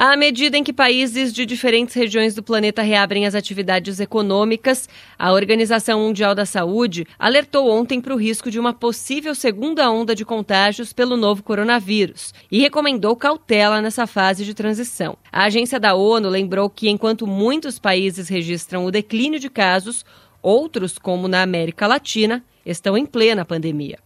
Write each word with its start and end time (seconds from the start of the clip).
À 0.00 0.16
medida 0.16 0.56
em 0.56 0.62
que 0.62 0.72
países 0.72 1.32
de 1.32 1.44
diferentes 1.44 1.92
regiões 1.92 2.32
do 2.32 2.40
planeta 2.40 2.82
reabrem 2.82 3.26
as 3.26 3.34
atividades 3.34 3.98
econômicas, 3.98 4.88
a 5.18 5.32
Organização 5.32 5.98
Mundial 5.98 6.36
da 6.36 6.46
Saúde 6.46 7.04
alertou 7.18 7.68
ontem 7.68 8.00
para 8.00 8.14
o 8.14 8.16
risco 8.16 8.48
de 8.48 8.60
uma 8.60 8.72
possível 8.72 9.34
segunda 9.34 9.90
onda 9.90 10.14
de 10.14 10.24
contágios 10.24 10.92
pelo 10.92 11.16
novo 11.16 11.42
coronavírus 11.42 12.32
e 12.48 12.60
recomendou 12.60 13.16
cautela 13.16 13.82
nessa 13.82 14.06
fase 14.06 14.44
de 14.44 14.54
transição. 14.54 15.18
A 15.32 15.46
agência 15.46 15.80
da 15.80 15.96
ONU 15.96 16.28
lembrou 16.28 16.70
que, 16.70 16.88
enquanto 16.88 17.26
muitos 17.26 17.80
países 17.80 18.28
registram 18.28 18.84
o 18.84 18.92
declínio 18.92 19.40
de 19.40 19.50
casos, 19.50 20.06
outros, 20.40 20.96
como 20.96 21.26
na 21.26 21.42
América 21.42 21.88
Latina, 21.88 22.44
estão 22.64 22.96
em 22.96 23.04
plena 23.04 23.44
pandemia. 23.44 23.98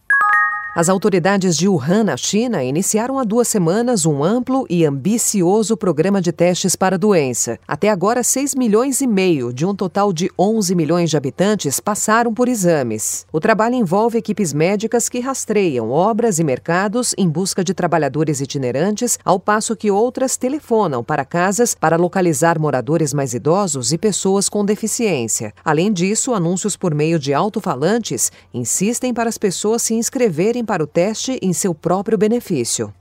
As 0.75 0.89
autoridades 0.89 1.55
de 1.55 1.67
Wuhan, 1.67 2.05
na 2.05 2.17
China, 2.17 2.63
iniciaram 2.63 3.19
há 3.19 3.23
duas 3.23 3.47
semanas 3.47 4.07
um 4.07 4.23
amplo 4.23 4.65
e 4.67 4.83
ambicioso 4.83 5.77
programa 5.77 6.19
de 6.19 6.31
testes 6.31 6.75
para 6.75 6.95
a 6.95 6.97
doença. 6.97 7.59
Até 7.67 7.89
agora, 7.89 8.23
6 8.23 8.55
milhões 8.55 8.99
e 8.99 9.05
meio 9.05 9.53
de 9.53 9.67
um 9.67 9.75
total 9.75 10.11
de 10.11 10.31
11 10.37 10.73
milhões 10.73 11.11
de 11.11 11.17
habitantes 11.17 11.79
passaram 11.79 12.33
por 12.33 12.47
exames. 12.47 13.27
O 13.31 13.39
trabalho 13.39 13.75
envolve 13.75 14.17
equipes 14.17 14.51
médicas 14.51 15.07
que 15.07 15.19
rastreiam 15.19 15.91
obras 15.91 16.39
e 16.39 16.43
mercados 16.43 17.13
em 17.19 17.29
busca 17.29 17.63
de 17.63 17.75
trabalhadores 17.75 18.41
itinerantes, 18.41 19.19
ao 19.23 19.39
passo 19.39 19.75
que 19.75 19.91
outras 19.91 20.37
telefonam 20.37 21.03
para 21.03 21.23
casas 21.23 21.75
para 21.75 21.97
localizar 21.97 22.59
moradores 22.59 23.13
mais 23.13 23.35
idosos 23.35 23.93
e 23.93 23.97
pessoas 23.99 24.49
com 24.49 24.65
deficiência. 24.65 25.53
Além 25.63 25.93
disso, 25.93 26.33
anúncios 26.33 26.75
por 26.75 26.95
meio 26.95 27.19
de 27.19 27.31
alto-falantes 27.31 28.31
insistem 28.51 29.13
para 29.13 29.29
as 29.29 29.37
pessoas 29.37 29.83
se 29.83 29.93
inscreverem 29.93 30.62
para 30.65 30.83
o 30.83 30.87
teste 30.87 31.39
em 31.41 31.53
seu 31.53 31.73
próprio 31.73 32.17
benefício. 32.17 32.93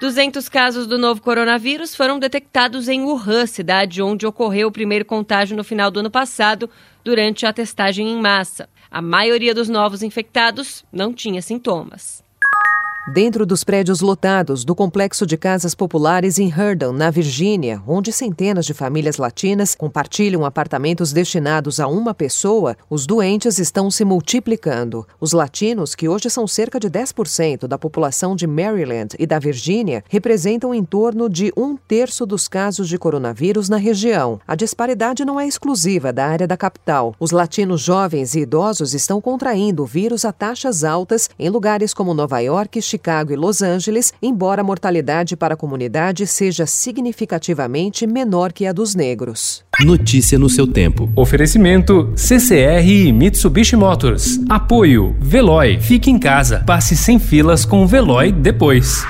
200 0.00 0.48
casos 0.48 0.86
do 0.88 0.98
novo 0.98 1.22
coronavírus 1.22 1.94
foram 1.94 2.18
detectados 2.18 2.88
em 2.88 3.02
Wuhan, 3.02 3.46
cidade 3.46 4.02
onde 4.02 4.26
ocorreu 4.26 4.66
o 4.66 4.72
primeiro 4.72 5.04
contágio 5.04 5.56
no 5.56 5.62
final 5.62 5.92
do 5.92 6.00
ano 6.00 6.10
passado, 6.10 6.68
durante 7.04 7.46
a 7.46 7.52
testagem 7.52 8.08
em 8.08 8.20
massa. 8.20 8.68
A 8.90 9.00
maioria 9.00 9.54
dos 9.54 9.68
novos 9.68 10.02
infectados 10.02 10.84
não 10.92 11.14
tinha 11.14 11.40
sintomas. 11.40 12.22
Dentro 13.08 13.44
dos 13.44 13.64
prédios 13.64 14.00
lotados 14.00 14.64
do 14.64 14.76
complexo 14.76 15.26
de 15.26 15.36
casas 15.36 15.74
populares 15.74 16.38
em 16.38 16.48
Herndon, 16.48 16.92
na 16.92 17.10
Virgínia, 17.10 17.82
onde 17.84 18.12
centenas 18.12 18.64
de 18.64 18.72
famílias 18.72 19.16
latinas 19.16 19.74
compartilham 19.74 20.44
apartamentos 20.44 21.12
destinados 21.12 21.80
a 21.80 21.88
uma 21.88 22.14
pessoa, 22.14 22.76
os 22.88 23.04
doentes 23.04 23.58
estão 23.58 23.90
se 23.90 24.04
multiplicando. 24.04 25.04
Os 25.20 25.32
latinos, 25.32 25.96
que 25.96 26.08
hoje 26.08 26.30
são 26.30 26.46
cerca 26.46 26.78
de 26.78 26.88
10% 26.88 27.66
da 27.66 27.76
população 27.76 28.36
de 28.36 28.46
Maryland 28.46 29.16
e 29.18 29.26
da 29.26 29.40
Virgínia, 29.40 30.04
representam 30.08 30.72
em 30.72 30.84
torno 30.84 31.28
de 31.28 31.52
um 31.56 31.76
terço 31.76 32.24
dos 32.24 32.46
casos 32.46 32.88
de 32.88 32.98
coronavírus 32.98 33.68
na 33.68 33.78
região. 33.78 34.38
A 34.46 34.54
disparidade 34.54 35.24
não 35.24 35.40
é 35.40 35.46
exclusiva 35.48 36.12
da 36.12 36.24
área 36.24 36.46
da 36.46 36.56
capital. 36.56 37.16
Os 37.18 37.32
latinos 37.32 37.80
jovens 37.80 38.36
e 38.36 38.42
idosos 38.42 38.94
estão 38.94 39.20
contraindo 39.20 39.82
o 39.82 39.86
vírus 39.86 40.24
a 40.24 40.30
taxas 40.30 40.84
altas 40.84 41.28
em 41.36 41.50
lugares 41.50 41.92
como 41.92 42.14
Nova 42.14 42.38
York, 42.38 42.80
Chicago 42.92 43.32
e 43.32 43.36
Los 43.36 43.62
Angeles, 43.62 44.12
embora 44.22 44.60
a 44.60 44.64
mortalidade 44.64 45.36
para 45.36 45.54
a 45.54 45.56
comunidade 45.56 46.26
seja 46.26 46.66
significativamente 46.66 48.06
menor 48.06 48.52
que 48.52 48.66
a 48.66 48.72
dos 48.72 48.94
negros. 48.94 49.64
Notícia 49.80 50.38
no 50.38 50.48
seu 50.48 50.66
tempo. 50.66 51.10
Oferecimento 51.16 52.12
CCR 52.16 52.86
e 52.86 53.12
Mitsubishi 53.12 53.76
Motors. 53.76 54.38
Apoio 54.48 55.16
Veloy. 55.18 55.80
Fique 55.80 56.10
em 56.10 56.18
casa. 56.18 56.62
Passe 56.66 56.96
sem 56.96 57.18
filas 57.18 57.64
com 57.64 57.82
o 57.82 57.86
Veloy 57.86 58.30
depois. 58.30 59.04